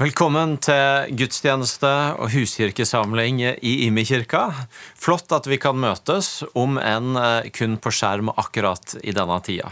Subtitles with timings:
[0.00, 4.46] Velkommen til gudstjeneste og huskirkesamling i Imi-kirka.
[4.96, 9.68] Flott at vi kan møtes, om enn eh, kun på skjerm akkurat i denne tida.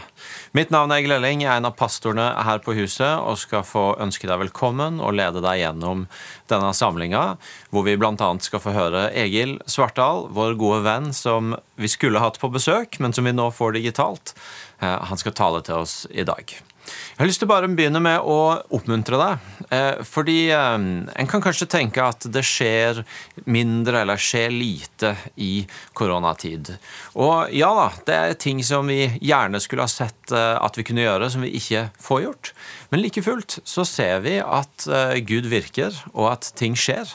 [0.52, 3.64] Mitt navn er Egil Elling, jeg er en av pastorene her på huset og skal
[3.64, 6.04] få ønske deg velkommen og lede deg gjennom
[6.52, 7.24] denne samlinga,
[7.72, 8.32] hvor vi bl.a.
[8.44, 13.16] skal få høre Egil Svartdal, vår gode venn som vi skulle hatt på besøk, men
[13.16, 14.37] som vi nå får digitalt.
[14.84, 16.60] Eh, han skal tale til oss i dag.
[16.80, 18.38] Jeg har lyst til å bare begynne med å
[18.73, 19.48] oppmuntre deg.
[19.70, 23.02] Eh, fordi eh, en kan kanskje tenke at det skjer
[23.45, 26.73] mindre eller skjer lite i koronatid.
[27.20, 30.87] Og ja da, det er ting som vi gjerne skulle ha sett eh, at vi
[30.88, 32.52] kunne gjøre, som vi ikke får gjort.
[32.90, 34.88] Men like fullt så ser vi at
[35.28, 37.06] Gud virker, og at ting skjer.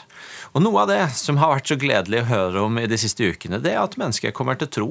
[0.54, 3.26] Og noe av det som har vært så gledelig å høre om i de siste
[3.28, 4.88] ukene, det er at mennesker kommer til tro.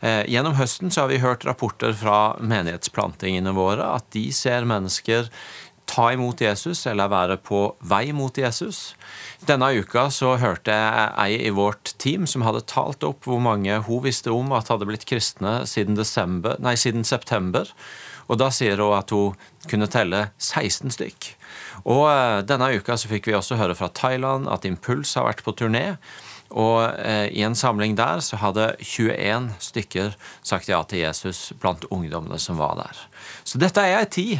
[0.00, 5.30] Eh, gjennom høsten så har vi hørt rapporter fra menighetsplantingene våre at de ser mennesker
[5.88, 8.92] ta imot Jesus eller være på vei mot Jesus.
[9.48, 13.80] Denne uka så hørte jeg ei i vårt team som hadde talt opp hvor mange
[13.86, 17.70] hun visste om at hadde blitt kristne siden, desember, nei, siden september.
[18.28, 19.38] Og da sier hun at hun
[19.70, 21.32] kunne telle 16 stykk.
[21.88, 25.44] Og eh, denne uka så fikk vi også høre fra Thailand at Impuls har vært
[25.46, 25.96] på turné.
[26.50, 31.84] Og eh, i en samling der så hadde 21 stykker sagt ja til Jesus blant
[31.92, 33.02] ungdommene som var der.
[33.44, 34.38] Så dette er ei tid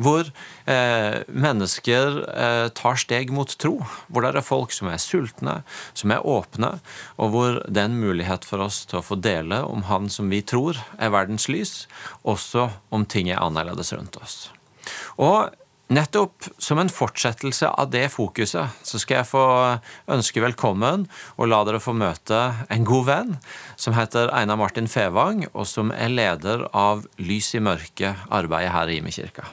[0.00, 0.24] hvor
[0.70, 3.74] eh, mennesker eh, tar steg mot tro.
[4.08, 5.60] Hvor det er folk som er sultne,
[5.92, 6.72] som er åpne,
[7.20, 10.32] og hvor det er en mulighet for oss til å få dele om Han som
[10.32, 11.84] vi tror er verdens lys,
[12.24, 14.38] også om ting er annerledes rundt oss.
[15.20, 15.52] Og
[15.90, 19.44] Nettopp som en fortsettelse av det fokuset, så skal jeg få
[20.14, 22.38] ønske velkommen og la dere få møte
[22.70, 23.32] en god venn
[23.74, 29.00] som heter Einar Martin Fevang, og som er leder av Lys i mørket-arbeidet her i
[29.02, 29.48] Imekirka.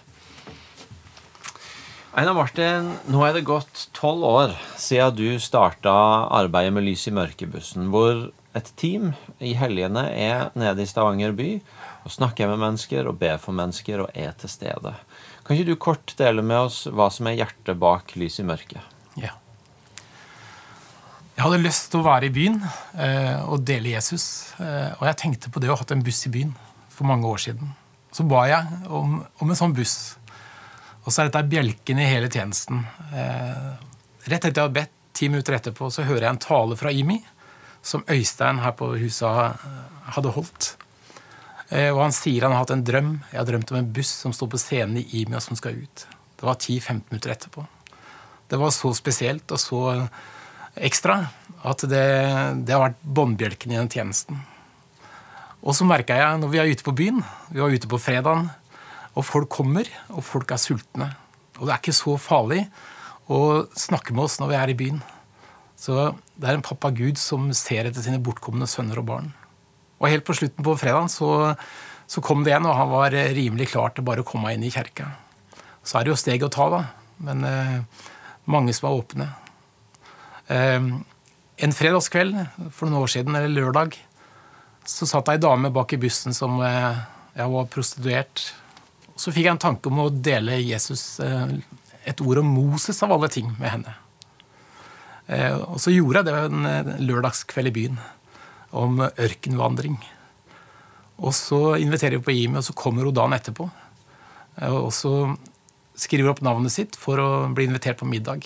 [2.13, 5.97] Einar Martin, nå er det gått tolv år siden du starta
[6.38, 11.55] arbeidet med Lys i mørket-bussen, hvor et team i helgene er nede i Stavanger by
[12.05, 14.93] og snakker med mennesker og ber for mennesker og er til stede.
[15.47, 18.83] Kan ikke du kort dele med oss hva som er hjertet bak Lys i mørket?
[19.15, 19.31] Ja.
[21.37, 22.58] Jeg hadde lyst til å være i byen
[22.99, 24.25] eh, og dele Jesus.
[24.59, 26.52] Eh, og jeg tenkte på det å ha hatt en buss i byen
[26.91, 27.71] for mange år siden.
[28.11, 30.17] Så ba jeg om, om en sånn buss.
[31.05, 32.81] Og så er dette bjelken i hele tjenesten.
[33.15, 33.69] Eh,
[34.27, 37.21] rett etter jeg hadde bedt, ti minutter etterpå, så hører jeg en tale fra IMI
[37.87, 39.64] som Øystein her på huset
[40.11, 40.73] hadde holdt.
[41.70, 43.11] Eh, og han sier han har hatt en drøm.
[43.32, 46.05] Jeg har drømt om en buss som står på scenen i Imia som skal ut.
[46.38, 47.66] Det var 10-15 minutter etterpå.
[48.48, 49.82] Det var så spesielt og så
[50.77, 51.17] ekstra
[51.67, 52.06] at det,
[52.64, 54.39] det har vært båndbjelken i den tjenesten.
[55.66, 58.48] Og så merka jeg når vi er ute på byen, vi var ute på fredagen,
[59.17, 61.10] og folk kommer, og folk er sultne.
[61.58, 62.61] Og det er ikke så farlig
[63.27, 65.02] å snakke med oss når vi er i byen.
[65.77, 69.33] Så det er en pappa Gud som ser etter sine bortkomne sønner og barn.
[69.97, 71.31] Og helt på slutten på fredagen så,
[72.05, 74.71] så kom det en, og han var rimelig klar til bare å komme inn i
[74.73, 75.09] kjerka.
[75.81, 76.81] Så er det jo steg å ta, da.
[77.25, 77.77] Men eh,
[78.52, 79.30] mange som er åpne.
[80.53, 80.91] Eh,
[81.58, 82.37] en fredagskveld
[82.69, 83.97] for noen år siden, eller lørdag,
[84.87, 86.99] så satt ei dame bak i bussen som eh,
[87.37, 88.43] jeg var prostituert.
[89.17, 91.58] Så fikk jeg en tanke om å dele Jesus eh,
[92.08, 93.95] et ord om Moses av alle ting med henne.
[95.27, 97.97] Eh, og så gjorde jeg det en eh, lørdagskveld i byen
[98.72, 99.98] om ørkenvandring.
[101.17, 103.70] Og så inviterer vi på Jimmy, og så kommer hun dagen etterpå.
[104.61, 105.14] Eh, og så
[105.98, 108.45] skriver hun opp navnet sitt for å bli invitert på middag.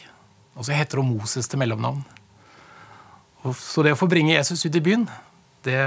[0.56, 2.04] Og så heter hun Moses til mellomnavn.
[3.48, 5.08] Og så det å få bringe Jesus ut i byen,
[5.66, 5.78] det,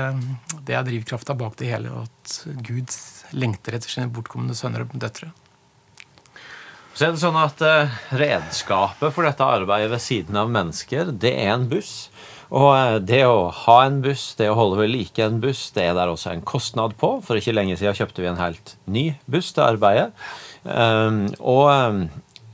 [0.66, 2.04] det er drivkrafta bak det hele.
[2.04, 2.36] At
[2.66, 2.90] Gud
[3.34, 5.30] lengter etter sine bortkomne sønner og døtre.
[6.94, 11.32] Så er det sånn at uh, Redskapet for dette arbeidet ved siden av mennesker, det
[11.42, 12.08] er en buss.
[12.54, 15.88] Og eh, det å ha en buss, det å holde ved like en buss, det
[15.88, 17.16] er der også en kostnad på.
[17.26, 20.12] For ikke lenge siden kjøpte vi en helt ny buss til arbeidet.
[20.64, 22.04] Um, og um,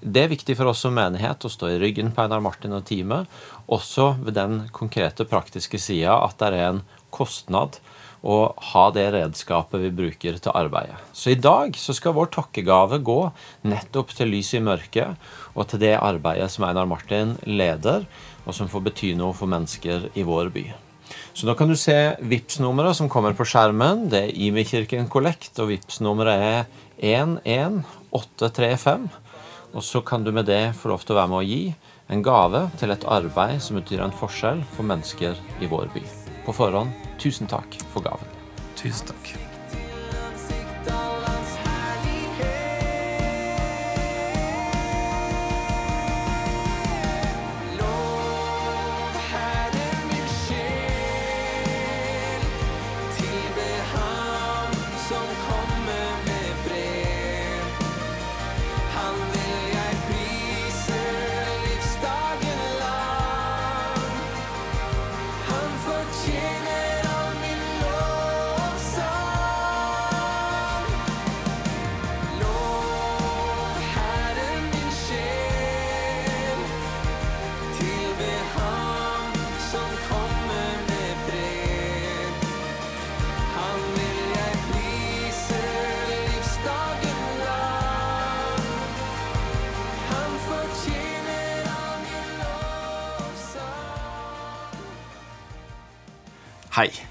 [0.00, 2.86] det er viktig for oss som menighet å stå i ryggen på Einar Martin og
[2.88, 3.28] teamet,
[3.70, 6.84] også ved den konkrete, praktiske sida at det er en
[7.14, 7.78] kostnad
[8.20, 10.98] å ha det redskapet vi bruker til arbeidet.
[11.16, 13.20] Så i dag så skal vår takkegave gå
[13.68, 18.04] nettopp til lys i mørket og til det arbeidet som Einar Martin leder
[18.44, 20.64] og som får bety noe for mennesker i vår by.
[21.34, 24.08] Så nå kan du se VIPS-nummeret som kommer på skjermen.
[24.12, 26.60] Det er Imi-kirken Kollekt, og VIPS-nummeret er
[26.98, 29.08] 11835.
[29.74, 31.62] Og så kan du med det få lov til å være med å gi
[32.10, 35.32] en gave til et arbeid som betyr en forskjell for mennesker
[35.62, 36.02] i vår by.
[36.46, 36.90] På forhånd,
[37.22, 38.28] tusen takk for gaven.
[38.80, 39.49] Tusen takk.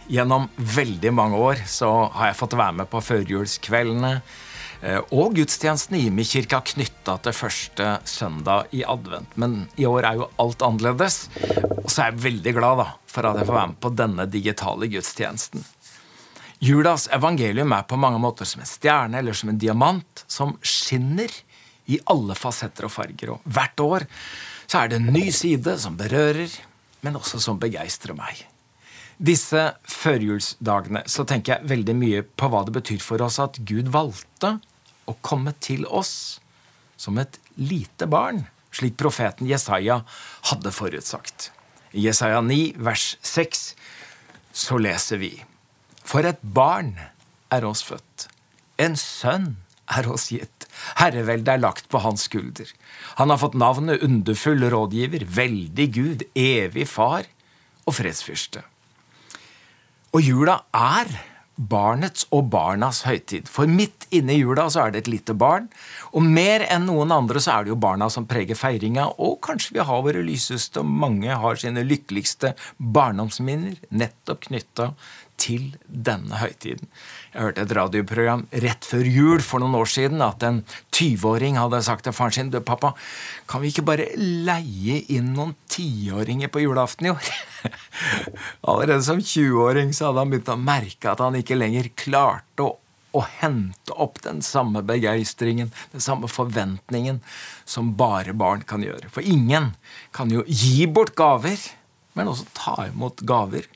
[0.10, 6.00] Gjennom veldig mange år så har jeg fått være med på førjulskveldene eh, og gudstjenesten
[6.00, 9.38] i Imekirka knytta til første søndag i advent.
[9.38, 11.20] Men i år er jo alt annerledes.
[11.84, 14.28] Og så er jeg veldig glad da, for at jeg får være med på denne
[14.34, 15.70] digitale gudstjenesten.
[16.60, 21.30] Julas evangelium er på mange måter som en stjerne eller som en diamant som skinner
[21.86, 23.38] i alle fasetter og farger.
[23.38, 24.10] Og hvert år
[24.66, 26.50] så er det en ny side som berører,
[27.06, 28.50] men også som begeistrer meg.
[29.20, 33.92] Disse førjulsdagene så tenker jeg veldig mye på hva det betyr for oss at Gud
[33.92, 34.54] valgte
[35.12, 36.40] å komme til oss
[37.00, 40.02] som et lite barn, slik profeten Jesaja
[40.52, 41.50] hadde forutsagt.
[41.92, 43.66] I Jesaja 9, vers 6,
[44.56, 45.34] så leser vi
[46.00, 46.96] For et barn
[47.52, 48.30] er oss født,
[48.80, 49.58] en sønn
[49.92, 50.70] er oss gitt.
[51.02, 52.72] Herreveldet er lagt på hans skulder.
[53.20, 57.28] Han har fått navnet underfull rådgiver, veldig Gud, evig far
[57.84, 58.64] og fredsfyrste.
[60.10, 61.10] Og jula er
[61.70, 63.50] barnets og barnas høytid.
[63.52, 65.68] For midt inne i jula så er det et lite barn.
[66.16, 69.06] Og mer enn noen andre så er det jo barna som preger feiringa.
[69.22, 74.94] Og kanskje vi har våre lyseste, og mange har sine lykkeligste barndomsminner nettopp knytta
[75.40, 76.90] til denne høytiden.
[77.34, 80.62] Jeg hørte et radioprogram rett før jul for noen år siden at en
[80.96, 82.92] 20-åring hadde sagt til faren sin du, pappa,
[83.50, 87.32] kan vi ikke bare leie inn noen tiåringer på julaften i år?
[88.70, 92.76] Allerede som 20-åring så hadde han begynt å merke at han ikke lenger klarte å,
[93.16, 97.24] å hente opp den samme begeistringen, den samme forventningen,
[97.66, 99.10] som bare barn kan gjøre.
[99.14, 99.74] For ingen
[100.16, 101.58] kan jo gi bort gaver,
[102.18, 103.70] men også ta imot gaver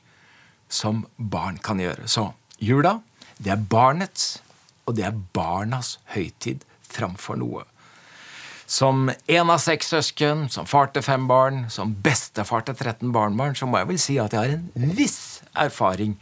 [0.74, 2.08] som barn kan gjøre.
[2.10, 3.00] Så jula
[3.44, 4.40] det er barnets,
[4.88, 7.64] og det er barnas høytid framfor noe.
[8.70, 13.58] Som én av seks søsken, som far til fem barn, som bestefar til 13 barnebarn,
[13.60, 16.16] så må jeg vel si at jeg har en viss erfaring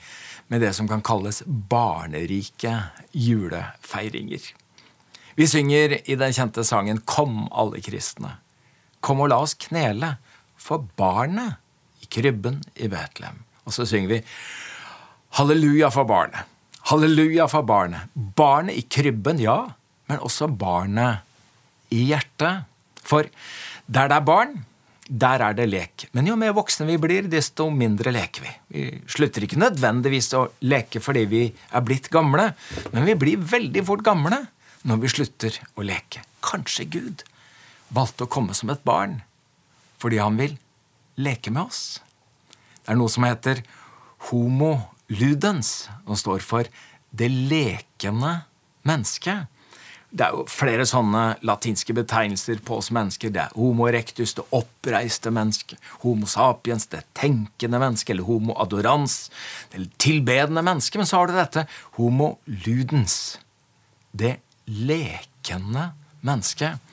[0.51, 2.73] med det som kan kalles barnerike
[3.15, 4.49] julefeiringer.
[5.37, 8.35] Vi synger i den kjente sangen 'Kom, alle kristne'.
[8.99, 10.17] Kom og la oss knele
[10.57, 11.55] for barnet
[12.01, 13.39] i krybben i Betlehem.
[13.65, 14.23] Og så synger vi
[15.31, 16.47] 'Halleluja for barnet'.
[16.89, 18.09] Halleluja for barnet.
[18.15, 19.73] Barnet i krybben, ja,
[20.09, 21.21] men også barnet
[21.93, 22.65] i hjertet.
[23.03, 23.29] For
[23.87, 24.65] der det er barn,
[25.11, 26.07] der er det lek.
[26.15, 28.51] Men jo mer voksne vi blir, desto mindre leker vi.
[28.71, 32.53] Vi slutter ikke nødvendigvis å leke fordi vi er blitt gamle,
[32.93, 34.45] men vi blir veldig fort gamle
[34.87, 36.23] når vi slutter å leke.
[36.45, 37.25] Kanskje Gud
[37.91, 39.19] valgte å komme som et barn
[40.01, 40.55] fordi han vil
[41.21, 41.99] leke med oss.
[42.81, 43.61] Det er noe som heter
[44.29, 44.75] homo
[45.11, 46.69] ludens, og står for
[47.11, 48.41] det lekende
[48.87, 49.49] mennesket.
[50.11, 53.31] Det er jo flere sånne latinske betegnelser på oss mennesker.
[53.31, 55.79] Det er homo erectus, det oppreiste mennesket.
[56.03, 58.11] Homo sapiens, det tenkende mennesket.
[58.15, 59.29] Eller homo adorans,
[59.71, 60.99] det tilbedende mennesket.
[60.99, 61.63] Men så har du dette
[61.95, 62.33] homo
[62.65, 63.39] ludens.
[64.11, 64.35] Det
[64.67, 65.93] lekende
[66.27, 66.83] mennesket.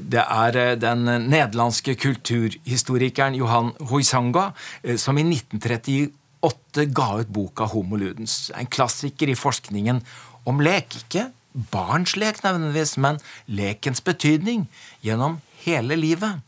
[0.00, 4.50] Det er eh, den nederlandske kulturhistorikeren Johan Huizanga
[4.82, 8.50] eh, som i 1938 ga ut boka Homo ludens.
[8.54, 10.02] En klassiker i forskningen
[10.46, 10.98] om lek.
[11.06, 11.30] Ikke
[11.72, 14.66] barns lek nødvendigvis, men lekens betydning
[15.04, 16.44] gjennom hele livet.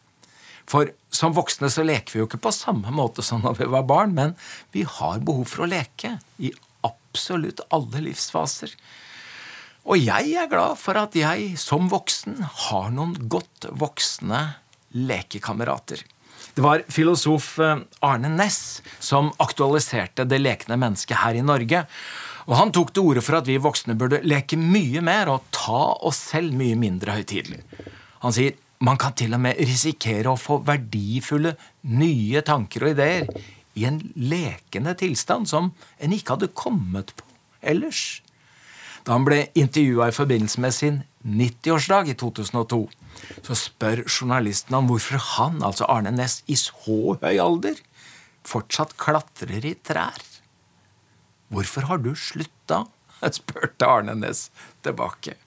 [0.69, 3.89] For som voksne så leker vi jo ikke på samme måte som da vi var
[3.89, 4.37] barn, men
[4.77, 6.53] vi har behov for å leke i
[6.85, 8.75] absolutt alle livsfaser.
[9.89, 14.43] Og jeg er glad for at jeg som voksen har noen godt voksne
[14.93, 16.03] lekekamerater.
[16.53, 21.85] Det var filosof eh, Arne Næss som aktualiserte det lekende mennesket her i Norge.
[22.49, 25.83] Og Han tok til orde for at vi voksne burde leke mye mer og ta
[26.09, 27.63] oss selv mye mindre høytidelig.
[28.25, 31.57] Han sier man kan til og med risikere å få verdifulle,
[31.91, 33.27] nye tanker og ideer
[33.79, 37.27] i en lekende tilstand som en ikke hadde kommet på
[37.63, 38.21] ellers.
[39.09, 42.83] Da han ble intervjua i forbindelse med sin 90-årsdag i 2002,
[43.41, 47.79] så spør journalisten han hvorfor han, altså Arne Næss, i så høy alder
[48.45, 50.21] fortsatt klatrer i trær.
[51.49, 52.83] Hvorfor har du slutta?
[53.39, 54.51] spurte Arne Næss
[54.85, 55.39] tilbake.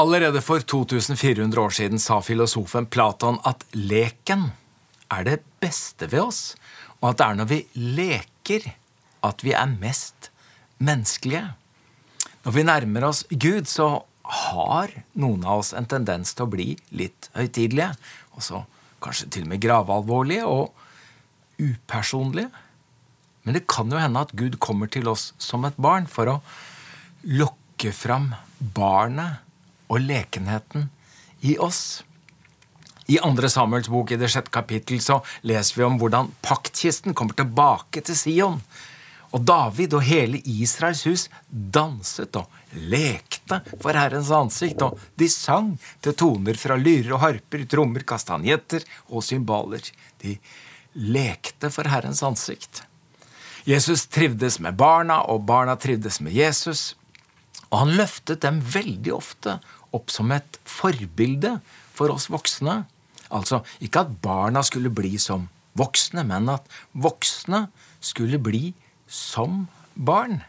[0.00, 4.48] Allerede for 2400 år siden sa filosofen Platon at leken
[5.12, 6.40] er det beste ved oss,
[7.02, 8.72] og at det er når vi leker
[9.28, 10.32] at vi er mest
[10.80, 11.52] menneskelige.
[12.44, 16.66] Når vi nærmer oss Gud, så har noen av oss en tendens til å bli
[16.96, 17.94] litt høytidelige.
[18.36, 18.60] Og så
[19.04, 20.72] kanskje til og med gravalvorlige og
[21.60, 22.50] upersonlige.
[23.44, 26.40] Men det kan jo hende at Gud kommer til oss som et barn for å
[27.28, 28.32] lokke fram
[28.76, 29.40] barnet
[29.92, 30.88] og lekenheten
[31.44, 32.02] i oss.
[33.12, 37.36] I andre Samuels bok i det sjette kapittel så leser vi om hvordan paktkisten kommer
[37.36, 38.60] tilbake til Sion.
[39.34, 42.50] Og David og hele Israels hus danset og
[42.90, 45.72] lekte for Herrens ansikt, og de sang
[46.04, 49.90] til toner fra lyrer og harper, trommer, kastanjetter og cymbaler.
[50.22, 50.36] De
[50.94, 52.84] lekte for Herrens ansikt.
[53.66, 56.92] Jesus trivdes med barna, og barna trivdes med Jesus.
[57.72, 59.58] Og han løftet dem veldig ofte
[59.94, 61.56] opp som et forbilde
[61.96, 62.84] for oss voksne.
[63.34, 67.64] Altså ikke at barna skulle bli som voksne, men at voksne
[68.04, 68.68] skulle bli
[69.14, 70.42] som barn.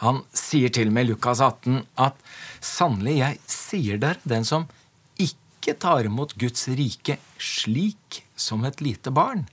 [0.00, 2.16] Han sier til med i Lukas 18 at
[2.64, 4.64] sannelig, jeg sier dere, den som
[5.20, 9.44] ikke tar imot Guds rike slik som et lite barn,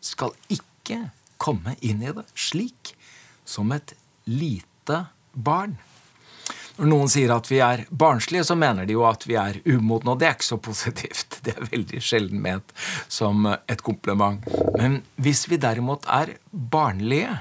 [0.00, 1.08] skal ikke
[1.42, 2.94] komme inn i det slik
[3.44, 3.96] som et
[4.30, 5.04] lite
[5.34, 5.74] barn.
[6.78, 10.14] Når noen sier at vi er barnslige, så mener de jo at vi er umodne,
[10.14, 11.40] og det er ikke så positivt.
[11.44, 12.72] Det er veldig sjelden ment
[13.10, 14.46] som et kompliment.
[14.78, 17.34] Men hvis vi derimot er barnlige,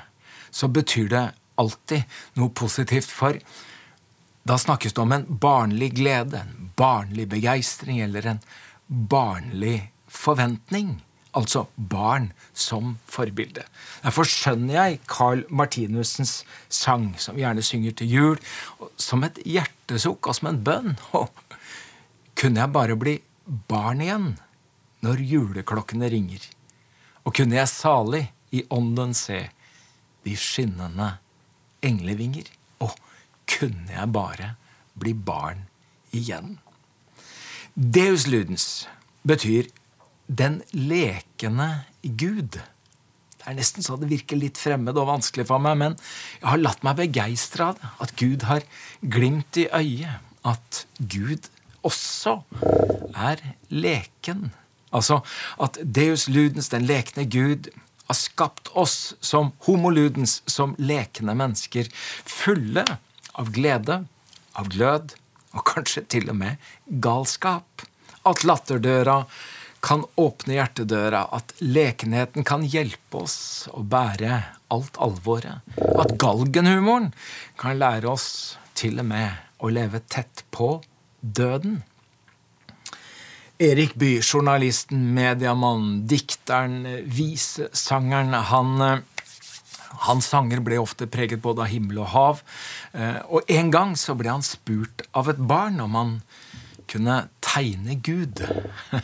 [0.52, 1.26] så betyr det
[1.60, 3.38] alltid noe positivt, for
[4.48, 8.42] da snakkes det om en barnlig glede, en barnlig begeistring eller en
[8.88, 10.98] barnlig forventning.
[11.38, 13.62] Altså barn som forbilde.
[14.02, 16.40] Derfor skjønner jeg Carl Martinussens
[16.74, 18.40] sang, som vi gjerne synger til jul,
[18.98, 20.96] som et hjertesukk og som en bønn.
[21.20, 21.30] Og
[22.40, 23.20] kunne jeg bare bli
[23.70, 24.28] barn igjen
[25.06, 26.50] når juleklokkene ringer?
[27.28, 28.26] Og kunne jeg salig
[28.56, 29.44] i ånden se
[30.26, 31.12] de skinnende
[31.86, 32.48] englevinger?
[32.84, 32.90] Å,
[33.50, 34.54] kunne jeg bare
[35.00, 35.66] bli barn
[36.16, 36.58] igjen?
[37.74, 38.88] Deus ludens
[39.28, 39.70] betyr
[40.28, 42.60] den lekende Gud.
[43.40, 45.96] Det er nesten så det virker litt fremmed og vanskelig for meg, men
[46.42, 47.92] jeg har latt meg begeistre av det.
[48.04, 48.66] At Gud har
[49.02, 50.26] glimt i øyet.
[50.48, 51.50] At Gud
[51.88, 52.42] også
[53.16, 54.50] er leken.
[54.92, 55.22] Altså
[55.62, 57.70] at Deus ludens, den lekne Gud,
[58.10, 61.90] har skapt oss som homoludens, som lekende mennesker,
[62.26, 62.86] fulle
[63.38, 64.02] av glede,
[64.58, 65.14] av glød
[65.54, 66.70] og kanskje til og med
[67.06, 67.86] galskap.
[68.28, 69.24] At latterdøra
[69.86, 74.42] kan åpne hjertedøra, at lekenheten kan hjelpe oss å bære
[74.74, 75.62] alt alvoret.
[75.78, 77.14] At galgenhumoren
[77.62, 80.80] kan lære oss til og med å leve tett på
[81.22, 81.82] døden.
[83.60, 89.04] Erik Bye, journalisten, mediamannen, dikteren, visesangeren, han
[90.06, 92.44] hans sanger ble ofte preget både av himmel og hav.
[92.94, 96.14] Eh, og en gang så ble han spurt av et barn om han
[96.90, 98.42] kunne tegne Gud.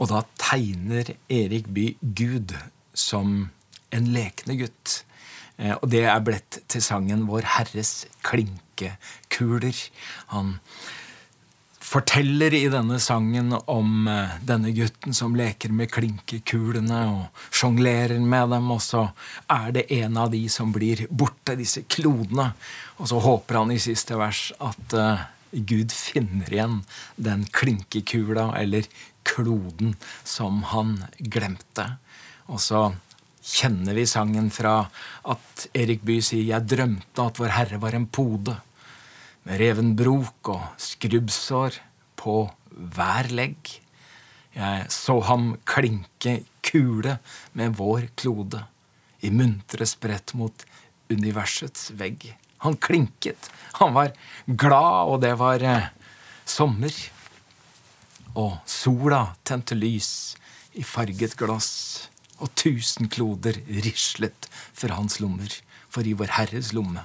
[0.00, 2.54] Og da tegner Erik Bye Gud
[2.96, 3.50] som
[3.92, 5.02] en lekende gutt.
[5.60, 9.76] Eh, og det er blitt til sangen Vår Herres klinkekuler.
[10.32, 10.56] Han
[11.90, 18.54] forteller i denne sangen om eh, denne gutten som leker med klinkekulene og sjonglerer med
[18.54, 19.08] dem, og så
[19.50, 22.52] er det en av de som blir borte, disse klodene.
[23.02, 26.80] Og så håper han i siste vers at uh, Gud finner igjen
[27.18, 28.86] den klinkekula, eller
[29.26, 31.88] kloden som han glemte.
[32.46, 32.90] Og så
[33.42, 34.84] kjenner vi sangen fra
[35.32, 38.60] at Erik Bye sier 'Jeg drømte at Vår Herre var en pode',
[39.46, 41.78] med revenbrok og skrubbsår
[42.20, 43.70] på hver legg.
[44.54, 47.18] Jeg så ham klinke kule
[47.56, 48.64] med vår klode,
[49.20, 50.64] i muntre spredt mot
[51.12, 52.30] universets vegg.
[52.64, 54.12] Han klinket, han var
[54.46, 55.88] glad, og det var eh,
[56.48, 56.94] sommer
[58.38, 60.36] og sola tente lys
[60.78, 62.08] i farget glass,
[62.40, 65.50] og tusen kloder rislet fra hans lommer,
[65.90, 67.02] for i Vår Herres lomme,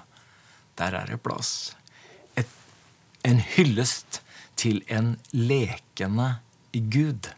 [0.77, 1.74] der er det plass.
[3.25, 4.22] En hyllest
[4.60, 6.36] til en lekende
[6.75, 7.32] Gud,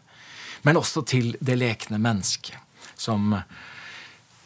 [0.66, 2.58] men også til det lekende mennesket,
[2.98, 3.34] som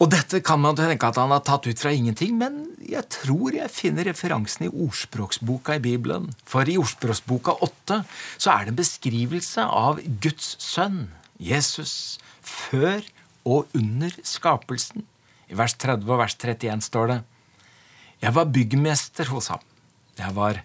[0.02, 3.54] og dette kan man tenke at han har tatt ut fra ingenting, men jeg tror
[3.54, 6.32] jeg finner referansen i ordspråksboka i Bibelen.
[6.42, 8.00] For i ordspråksboka 8
[8.34, 11.04] så er det en beskrivelse av Guds sønn,
[11.38, 13.06] Jesus, før
[13.46, 15.06] og under skapelsen.
[15.46, 17.20] I vers 30 og vers 31 står det
[18.24, 19.62] Jeg var byggmester hos ham.
[20.18, 20.64] Jeg var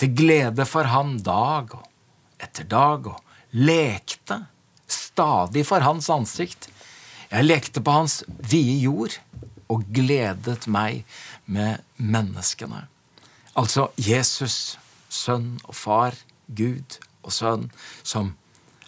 [0.00, 1.86] til glede for ham dag og
[2.42, 3.22] etter dag og
[3.56, 4.42] lekte
[4.86, 6.68] stadig for hans ansikt.
[7.30, 9.16] Jeg lekte på hans vide jord
[9.72, 11.02] og gledet meg
[11.46, 12.84] med menneskene.
[13.56, 14.76] Altså Jesus,
[15.08, 16.14] sønn og far,
[16.46, 17.70] Gud og sønn,
[18.04, 18.34] som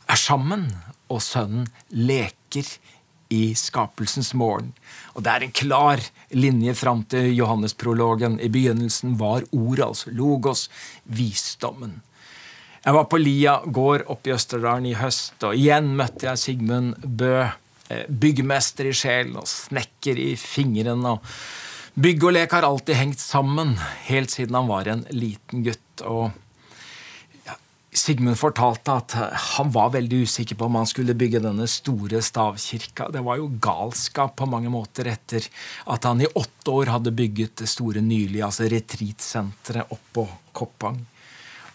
[0.09, 0.69] er sammen,
[1.09, 2.69] og sønnen leker
[3.29, 4.73] i skapelsens morgen.
[5.15, 8.39] Og det er en klar linje fram til Johannesprologen.
[8.41, 10.69] I begynnelsen var ordet, altså logos,
[11.05, 12.01] visdommen.
[12.85, 16.95] Jeg var på Lia gård oppe i Østerdalen i høst, og igjen møtte jeg Sigmund
[17.05, 21.17] Bø eh, byggmester i sjelen og snekker i fingrene.
[21.17, 23.75] og Bygg og lek har alltid hengt sammen,
[24.07, 26.05] helt siden han var en liten gutt.
[26.07, 26.31] og
[27.89, 29.15] Sigmund fortalte at
[29.57, 33.09] han var veldig usikker på om han skulle bygge denne store stavkirka.
[33.15, 35.47] Det var jo galskap på mange måter etter
[35.89, 41.01] at han i åtte år hadde bygget det store nylig, altså retreatsenteret oppå Koppang.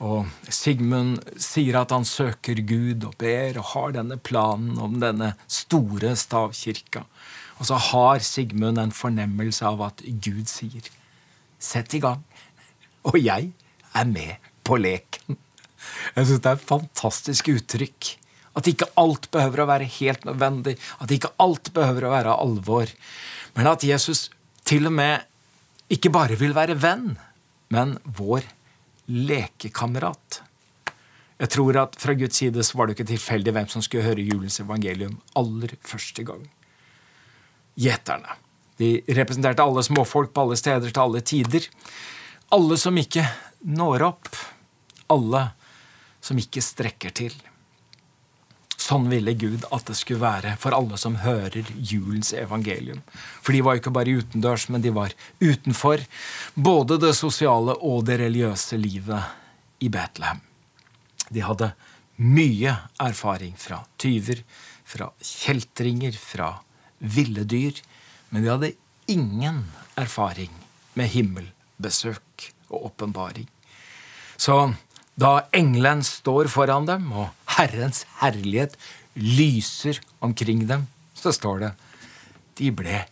[0.03, 5.34] Og Sigmund sier at han søker Gud og ber og har denne planen om denne
[5.48, 7.05] store stavkirka.
[7.58, 10.84] Og så har Sigmund en fornemmelse av at Gud sier,
[11.60, 12.25] 'Sett i gang',
[13.08, 13.53] og jeg
[13.96, 15.38] er med på leken.
[16.16, 18.13] Jeg syns det er et fantastisk uttrykk.
[18.54, 20.75] At ikke alt behøver å være helt nødvendig.
[21.02, 22.92] At ikke alt behøver å være alvor.
[23.58, 24.28] Men at Jesus
[24.68, 25.25] til og med
[25.94, 27.16] ikke bare vil være venn,
[27.74, 28.46] men vår
[29.10, 30.42] lekekamerat.
[31.42, 34.24] Jeg tror at Fra Guds side så var det ikke tilfeldig hvem som skulle høre
[34.24, 36.46] julens evangelium aller første gang.
[37.75, 38.38] Gjeterne.
[38.80, 41.68] De representerte alle småfolk på alle steder til alle tider.
[42.54, 43.25] Alle som ikke
[43.66, 44.30] når opp.
[45.13, 45.50] Alle
[46.24, 47.36] som ikke strekker til.
[48.84, 53.00] Sånn ville Gud at det skulle være for alle som hører julens evangelium.
[53.39, 56.04] For de var ikke bare utendørs, men de var utenfor
[56.56, 60.41] både det sosiale og det religiøse livet i Betlehem.
[61.32, 61.71] De hadde
[62.19, 64.43] mye erfaring fra tyver,
[64.84, 66.58] fra kjeltringer, fra
[67.00, 67.80] ville dyr,
[68.32, 68.76] men de hadde
[69.12, 69.63] ingen
[70.00, 70.52] erfaring
[71.00, 73.48] med himmelbesøk og åpenbaring.
[74.38, 74.74] Så
[75.19, 78.78] da engelen står foran dem, og Herrens herlighet
[79.13, 81.73] lyser omkring dem, så står det
[82.58, 83.04] De ble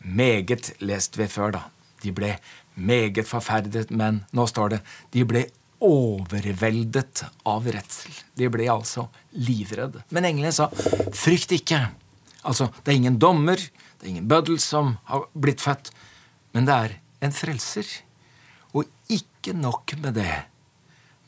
[0.00, 1.62] meget lest ved før, da.
[2.00, 2.34] De ble
[2.74, 4.80] meget forferdet, men nå står det
[5.12, 5.46] de ble
[5.80, 8.12] overveldet av redsel.
[8.36, 10.04] De ble altså livredde.
[10.10, 10.68] Men engelen sa,
[11.12, 11.88] 'Frykt ikke'.
[12.44, 15.90] Altså, det er ingen dommer, det er ingen bøddel som har blitt født,
[16.52, 17.84] men det er en frelser.
[18.72, 20.49] Og ikke nok med det.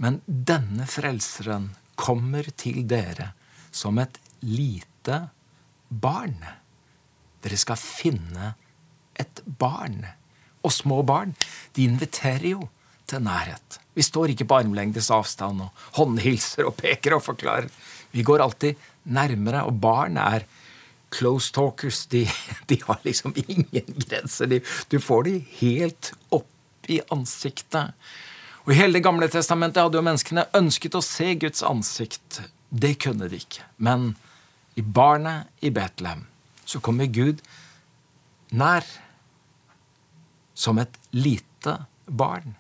[0.03, 3.31] Men denne frelseren kommer til dere
[3.71, 5.19] som et lite
[5.89, 6.41] barn.
[7.43, 8.55] Dere skal finne
[9.15, 10.01] et barn.
[10.63, 11.35] Og små barn,
[11.75, 12.67] de inviterer jo
[13.07, 13.79] til nærhet.
[13.95, 17.71] Vi står ikke på armlengdes avstand og håndhilser og peker og forklarer.
[18.13, 20.47] Vi går alltid nærmere, og barn er
[21.13, 22.07] close talkers.
[22.13, 22.25] De,
[22.71, 24.51] de har liksom ingen grenser.
[24.51, 27.95] De, du får de helt opp i ansiktet.
[28.63, 32.43] Og I hele Det gamle testamentet hadde jo menneskene ønsket å se Guds ansikt.
[32.71, 33.65] Det kunne de ikke.
[33.77, 34.15] Men
[34.79, 36.27] i barnet i Betlehem
[36.65, 37.43] så kommer Gud
[38.53, 38.87] nær
[40.55, 42.55] som et lite barn.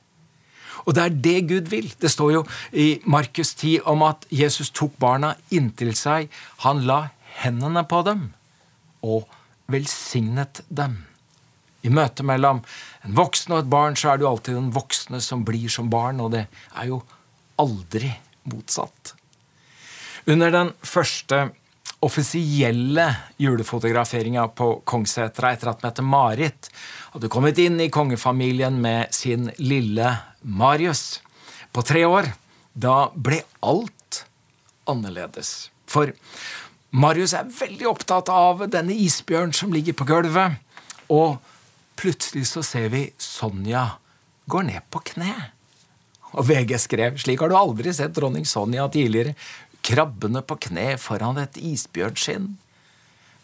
[0.86, 1.92] Og det er det Gud vil.
[2.00, 6.32] Det står jo i Markus 10 om at Jesus tok barna inntil seg.
[6.66, 7.12] Han la
[7.44, 8.32] hendene på dem
[9.02, 9.28] og
[9.70, 11.04] velsignet dem.
[11.82, 12.62] I møtet mellom
[13.02, 15.90] en voksen og et barn så er det jo alltid den voksne som blir som
[15.90, 16.46] barn, og det
[16.78, 17.02] er jo
[17.62, 18.12] aldri
[18.50, 19.14] motsatt.
[20.30, 21.48] Under den første
[22.02, 23.06] offisielle
[23.38, 26.70] julefotograferinga på Kongssetra etter at Mette-Marit
[27.12, 31.20] hadde kommet inn i kongefamilien med sin lille Marius
[31.72, 32.32] på tre år,
[32.74, 34.24] da ble alt
[34.90, 35.70] annerledes.
[35.86, 36.10] For
[36.92, 40.58] Marius er veldig opptatt av denne isbjørnen som ligger på gulvet.
[41.08, 41.38] og
[42.02, 43.84] Plutselig så ser vi Sonja
[44.50, 45.34] går ned på kne.
[46.32, 49.36] Og VG skrev slik har du aldri sett dronning Sonja tidligere,
[49.86, 52.48] krabbende på kne foran et isbjørnskinn.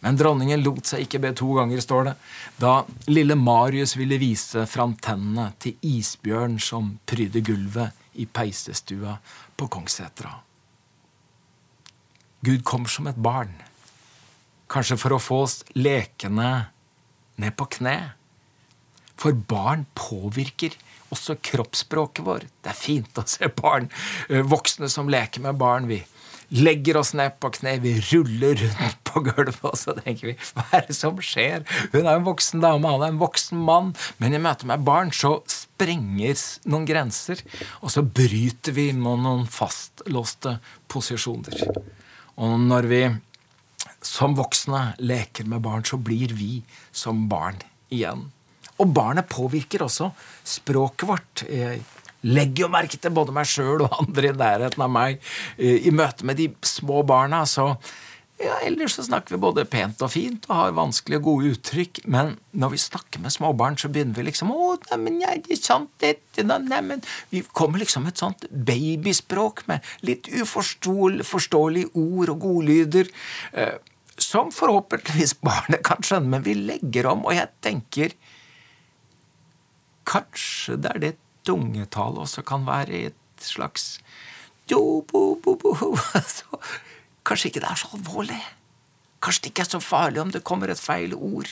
[0.03, 2.17] Men dronningen lot seg ikke be to ganger, står det,
[2.63, 2.75] da
[3.11, 9.17] lille Marius ville vise fram tennene til isbjørn som prydde gulvet i peisestua
[9.59, 10.37] på Kongssetra.
[12.47, 13.55] Gud kom som et barn,
[14.71, 16.69] kanskje for å få oss lekende
[17.43, 17.99] ned på kne.
[19.19, 20.77] For barn påvirker
[21.15, 22.47] også kroppsspråket vår.
[22.63, 23.91] Det er fint å se barn,
[24.29, 25.89] eh, voksne som leker med barn.
[25.89, 26.05] Vi
[26.51, 30.65] legger oss ned på kne, vi ruller rundt på gulvet, og så tenker vi hva
[30.79, 31.65] er det som skjer?
[31.93, 33.95] Hun er en voksen dame, han er en voksen mann.
[34.19, 37.43] Men i møte med barn så sprenger noen grenser,
[37.83, 41.69] og så bryter vi med noen fastlåste posisjoner.
[42.39, 43.03] Og når vi
[44.05, 46.63] som voksne leker med barn, så blir vi
[46.95, 47.59] som barn
[47.93, 48.29] igjen.
[48.79, 50.11] Og barnet påvirker også
[50.47, 51.45] språket vårt.
[51.51, 51.83] Jeg
[52.27, 55.19] legger jo merke til både meg sjøl og andre i nærheten av meg
[55.57, 57.45] eh, i møte med de små barna.
[57.47, 57.75] så
[58.39, 62.01] ja, Ellers så snakker vi både pent og fint og har vanskelige og gode uttrykk.
[62.07, 65.91] Men når vi snakker med småbarn, så begynner vi liksom å, neimen, er det sant,
[66.03, 73.11] dette, neimen Vi kommer liksom med et sånt babyspråk med litt uforståelige ord og godlyder.
[73.59, 73.75] Eh,
[74.19, 78.15] som forhåpentligvis barnet kan skjønne, men vi legger om, og jeg tenker
[80.09, 81.15] Kanskje det er det
[81.49, 83.99] tungetallet også kan være et slags
[84.69, 85.75] jo, bo, bo, bo.
[86.37, 86.61] Så,
[87.25, 88.41] kanskje ikke det er så alvorlig.
[89.25, 91.49] Kanskje det ikke er så farlig om det kommer et feil ord.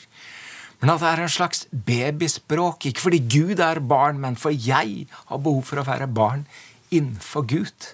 [0.83, 5.07] Men at det er en slags babyspråk, ikke fordi Gud er barn, men for jeg
[5.31, 6.45] har behov for å være barn
[6.93, 7.89] innenfor Gud.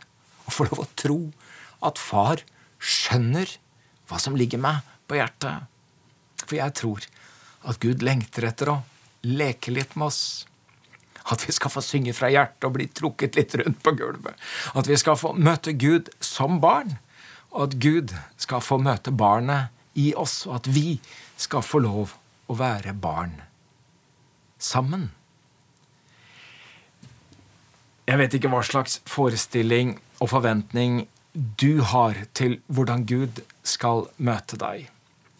[0.48, 1.20] Og få lov å tro
[1.87, 2.42] at far
[2.83, 3.55] skjønner
[4.11, 5.68] hva som ligger meg på hjertet.
[6.42, 7.07] For jeg tror
[7.70, 8.81] at Gud lengter etter å
[9.22, 10.22] leke litt med oss.
[11.31, 14.35] At vi skal få synge fra hjertet og bli trukket litt rundt på gulvet.
[14.75, 16.97] At vi skal få møte Gud som barn.
[17.53, 20.97] Og at Gud skal få møte barnet i oss, og at vi
[21.37, 22.15] skal få lov
[22.49, 23.35] å være barn
[24.63, 25.11] sammen.
[28.09, 34.59] Jeg vet ikke hva slags forestilling og forventning du har til hvordan Gud skal møte
[34.61, 34.89] deg,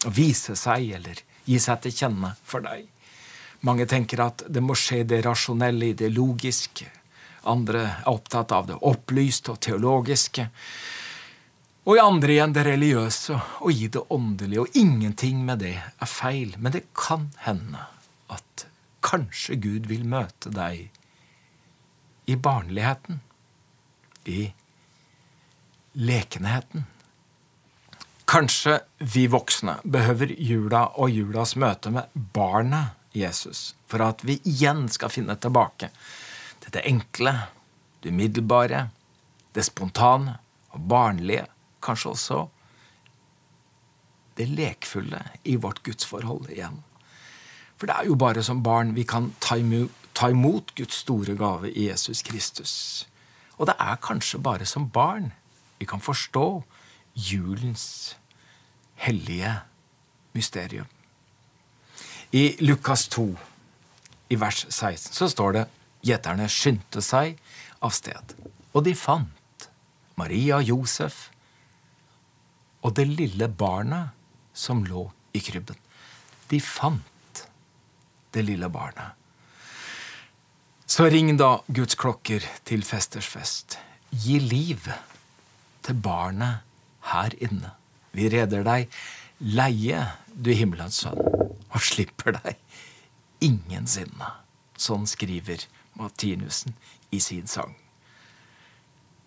[0.07, 2.87] og vise seg eller gi seg til kjenne for deg.
[3.63, 6.89] Mange tenker at det må skje det rasjonelle i det logiske.
[7.47, 10.47] Andre er opptatt av det opplyste og teologiske.
[11.83, 14.63] Og i andre igjen det religiøse og i det åndelige.
[14.63, 16.55] Og ingenting med det er feil.
[16.59, 17.85] Men det kan hende
[18.31, 18.65] at
[19.03, 20.89] kanskje Gud vil møte deg
[22.27, 23.19] i barnligheten.
[24.27, 24.53] I
[25.93, 26.87] lekenheten.
[28.27, 34.87] Kanskje vi voksne behøver jula og julas møte med barnet Jesus, for at vi igjen
[34.89, 35.89] skal finne tilbake
[36.63, 37.35] til det enkle,
[38.01, 38.87] det umiddelbare,
[39.53, 40.37] det spontane
[40.73, 41.45] og barnlige,
[41.83, 42.39] kanskje også
[44.37, 46.81] det lekfulle i vårt gudsforhold igjen.
[47.77, 49.57] For det er jo bare som barn vi kan ta
[50.29, 52.73] imot Guds store gave i Jesus Kristus.
[53.57, 55.31] Og det er kanskje bare som barn
[55.79, 56.63] vi kan forstå
[57.13, 58.17] julens
[58.95, 59.59] hellige
[60.33, 60.87] mysterium.
[62.33, 63.35] I Lukas 2,
[64.29, 65.61] i vers 16, så står det
[66.01, 67.35] gjeterne skyndte seg
[67.85, 68.33] av sted,
[68.73, 69.67] og de fant
[70.17, 71.27] Maria og Josef
[72.81, 74.17] og det lille barnet
[74.49, 75.03] som lå
[75.37, 75.77] i krybben.
[76.49, 77.43] De fant
[78.33, 79.13] det lille barnet.
[80.89, 83.77] Så ring da Guds klokker til festers fest.
[84.09, 84.89] Gi liv
[85.85, 86.65] til barnet
[87.13, 87.75] her inne.
[88.17, 88.89] Vi reder deg.
[89.37, 91.42] Leie, du himmelens sønn
[91.73, 92.59] og slipper deg
[93.43, 94.29] ingensinne.
[94.79, 95.65] Sånn skriver
[95.99, 96.75] Martinussen
[97.13, 97.75] i sin sang.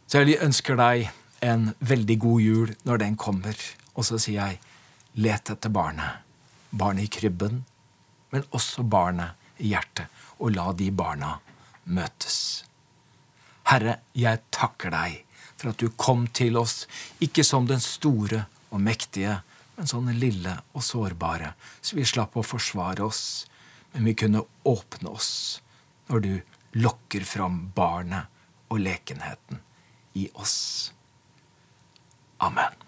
[0.07, 1.09] Så jeg ønsker deg
[1.45, 3.57] en veldig god jul når den kommer.
[3.95, 4.61] Og så sier jeg
[5.23, 6.23] let etter barnet.
[6.71, 7.63] Barnet i krybben,
[8.33, 10.11] men også barnet i hjertet.
[10.39, 11.37] Og la de barna
[11.85, 12.65] møtes.
[13.67, 15.23] Herre, jeg takker deg
[15.57, 16.85] for at du kom til oss,
[17.25, 19.41] ikke som den store og mektige,
[19.77, 23.47] men sånne lille og sårbare, så vi slapp å forsvare oss,
[23.93, 25.61] men vi kunne åpne oss
[26.09, 26.33] når du
[26.81, 28.33] lokker fram barnet
[28.73, 29.61] og lekenheten
[30.17, 30.57] i oss.
[32.43, 32.86] Amen.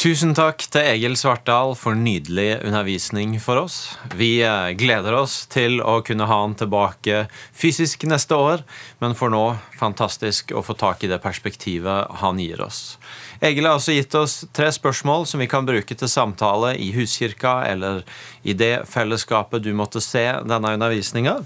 [0.00, 3.74] Tusen takk til Egil Svartdal for nydelig undervisning for oss.
[4.16, 8.62] Vi eh, gleder oss til å kunne ha han tilbake fysisk neste år,
[9.04, 9.42] men for nå
[9.76, 12.96] fantastisk å få tak i det perspektivet han gir oss.
[13.44, 17.58] Egil har også gitt oss tre spørsmål som vi kan bruke til samtale i huskirka
[17.68, 18.00] eller
[18.40, 21.36] i det fellesskapet du måtte se denne undervisninga.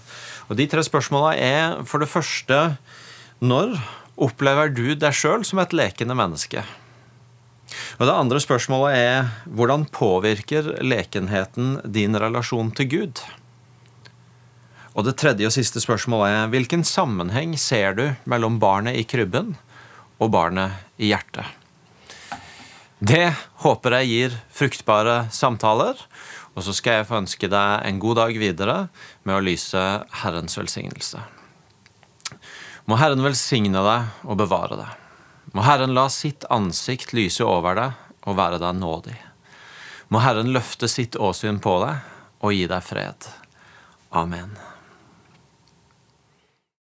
[0.46, 2.62] Og de tre spørsmåla er for det første
[3.42, 3.74] når
[4.14, 6.62] opplever du deg sjøl som et lekende menneske?
[7.98, 13.24] Og Det andre spørsmålet er hvordan påvirker lekenheten din relasjon til Gud?
[14.94, 19.56] Og Det tredje og siste spørsmålet er hvilken sammenheng ser du mellom barnet i krybben
[20.22, 21.46] og barnet i hjertet?
[23.04, 23.34] Det
[23.64, 25.98] håper jeg gir fruktbare samtaler.
[26.54, 28.76] Og så skal jeg få ønske deg en god dag videre
[29.26, 29.80] med å lyse
[30.22, 31.18] Herrens velsignelse.
[32.86, 35.03] Må Herren velsigne deg og bevare deg.
[35.54, 39.16] Må Herren la sitt ansikt lyse over deg og være deg nådig.
[40.10, 43.28] Må Herren løfte sitt åsyn på deg og gi deg fred.
[44.10, 44.56] Amen.